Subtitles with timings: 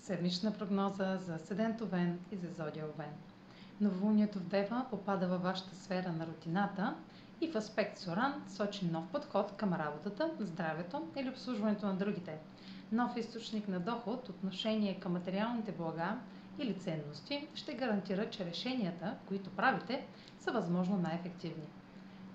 [0.00, 3.10] Седмична прогноза за Седент Овен и за Зодия Овен.
[3.80, 6.94] Новолунието в Дева попада във вашата сфера на рутината
[7.40, 12.38] и в аспект с Оран сочи нов подход към работата, здравето или обслужването на другите.
[12.92, 16.18] Нов източник на доход, отношение към материалните блага
[16.58, 20.06] или ценности ще гарантира, че решенията, които правите,
[20.38, 21.64] са възможно най-ефективни.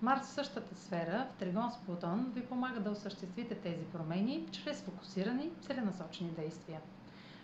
[0.01, 4.81] Марс в същата сфера, в Тригон с Плутон, ви помага да осъществите тези промени чрез
[4.81, 6.79] фокусирани, целенасочени действия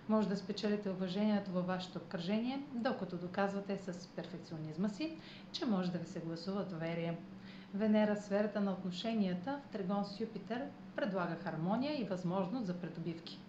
[0.10, 5.18] може да спечелите уважението във вашето обкръжение, докато доказвате с перфекционизма си,
[5.52, 7.18] че може да ви се гласува доверие.
[7.74, 13.40] Венера, сферата на отношенията в Тригон с Юпитер, предлага хармония и възможност за придобивки.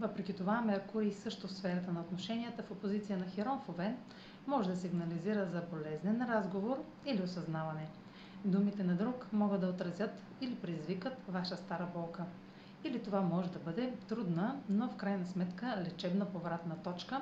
[0.00, 3.96] Въпреки това, Меркурий също в сферата на отношенията в опозиция на Херон в Овен
[4.46, 7.88] може да сигнализира за болезнен разговор или осъзнаване.
[8.44, 12.24] Думите на друг могат да отразят или предизвикат ваша стара болка
[12.84, 17.20] или това може да бъде трудна, но в крайна сметка лечебна повратна точка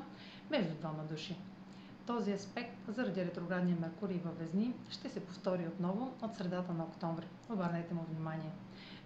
[0.51, 1.37] между двама души.
[2.07, 7.27] Този аспект заради ретроградния Меркурий във Везни ще се повтори отново от средата на октомври.
[7.51, 8.51] Обърнете му внимание.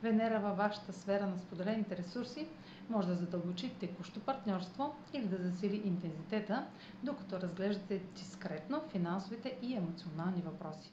[0.02, 2.46] Венера във вашата сфера на споделените ресурси
[2.90, 6.66] може да задълбочи текущо партньорство или да засили интензитета,
[7.02, 10.92] докато разглеждате дискретно финансовите и емоционални въпроси.